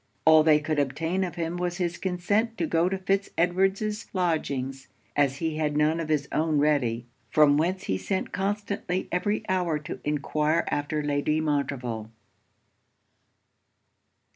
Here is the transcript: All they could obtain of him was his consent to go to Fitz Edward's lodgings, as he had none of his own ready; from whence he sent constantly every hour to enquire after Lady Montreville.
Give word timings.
All 0.25 0.41
they 0.41 0.59
could 0.59 0.79
obtain 0.79 1.23
of 1.23 1.35
him 1.35 1.57
was 1.57 1.77
his 1.77 1.99
consent 1.99 2.57
to 2.57 2.65
go 2.65 2.89
to 2.89 2.97
Fitz 2.97 3.29
Edward's 3.37 4.07
lodgings, 4.15 4.87
as 5.15 5.35
he 5.37 5.57
had 5.57 5.77
none 5.77 5.99
of 5.99 6.09
his 6.09 6.27
own 6.31 6.57
ready; 6.57 7.05
from 7.29 7.55
whence 7.55 7.83
he 7.83 7.99
sent 7.99 8.31
constantly 8.31 9.07
every 9.11 9.47
hour 9.47 9.77
to 9.77 9.99
enquire 10.03 10.63
after 10.71 11.03
Lady 11.03 11.39
Montreville. 11.39 12.09